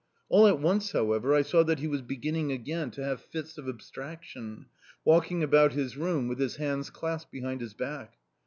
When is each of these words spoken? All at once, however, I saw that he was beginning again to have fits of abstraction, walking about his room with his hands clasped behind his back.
All 0.29 0.47
at 0.47 0.59
once, 0.59 0.93
however, 0.93 1.31
I 1.35 1.43
saw 1.43 1.61
that 1.61 1.77
he 1.77 1.85
was 1.85 2.01
beginning 2.01 2.51
again 2.51 2.89
to 2.89 3.03
have 3.03 3.21
fits 3.21 3.59
of 3.59 3.69
abstraction, 3.69 4.65
walking 5.05 5.43
about 5.43 5.73
his 5.73 5.95
room 5.95 6.27
with 6.27 6.39
his 6.39 6.55
hands 6.55 6.89
clasped 6.89 7.31
behind 7.31 7.61
his 7.61 7.75
back. 7.75 8.15